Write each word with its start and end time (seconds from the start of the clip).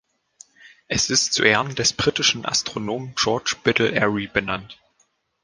Es 0.87 1.11
ist 1.11 1.31
zu 1.31 1.43
Ehren 1.43 1.75
des 1.75 1.93
britischen 1.93 2.43
Astronomen 2.43 3.13
George 3.17 3.57
Biddell 3.63 3.93
Airy 3.95 4.25
benannt. 4.25 4.79